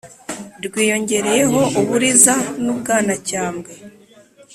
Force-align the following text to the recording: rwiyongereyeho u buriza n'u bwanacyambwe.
rwiyongereyeho 0.65 1.61
u 1.79 1.81
buriza 1.87 2.33
n'u 2.63 2.73
bwanacyambwe. 2.79 3.71